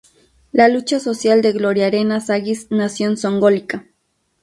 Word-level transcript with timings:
La 0.51 0.67
lucha 0.67 0.99
social 0.99 1.43
de 1.43 1.51
Gloria 1.51 1.85
Arenas 1.85 2.31
Agis 2.31 2.65
nació 2.71 3.07
en 3.07 3.17
Zongolica. 3.17 3.85